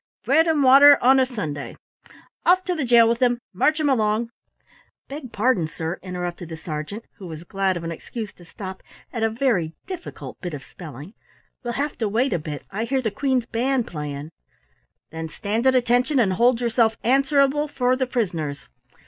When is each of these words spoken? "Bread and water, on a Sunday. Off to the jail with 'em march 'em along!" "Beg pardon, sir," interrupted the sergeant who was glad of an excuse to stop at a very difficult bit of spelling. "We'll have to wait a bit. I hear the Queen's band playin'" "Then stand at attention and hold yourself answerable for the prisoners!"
"Bread 0.25 0.47
and 0.47 0.63
water, 0.63 0.97
on 0.99 1.19
a 1.19 1.27
Sunday. 1.27 1.77
Off 2.43 2.63
to 2.63 2.73
the 2.73 2.85
jail 2.85 3.07
with 3.07 3.21
'em 3.21 3.37
march 3.53 3.79
'em 3.79 3.87
along!" 3.87 4.31
"Beg 5.07 5.31
pardon, 5.31 5.67
sir," 5.67 5.99
interrupted 6.01 6.49
the 6.49 6.57
sergeant 6.57 7.05
who 7.17 7.27
was 7.27 7.43
glad 7.43 7.77
of 7.77 7.83
an 7.83 7.91
excuse 7.91 8.33
to 8.33 8.43
stop 8.43 8.81
at 9.13 9.21
a 9.21 9.29
very 9.29 9.73
difficult 9.85 10.41
bit 10.41 10.55
of 10.55 10.63
spelling. 10.65 11.13
"We'll 11.63 11.73
have 11.73 11.99
to 11.99 12.09
wait 12.09 12.33
a 12.33 12.39
bit. 12.39 12.65
I 12.71 12.85
hear 12.85 13.03
the 13.03 13.11
Queen's 13.11 13.45
band 13.45 13.85
playin'" 13.85 14.31
"Then 15.11 15.29
stand 15.29 15.67
at 15.67 15.75
attention 15.75 16.17
and 16.17 16.33
hold 16.33 16.61
yourself 16.61 16.97
answerable 17.03 17.67
for 17.67 17.95
the 17.95 18.07
prisoners!" 18.07 18.63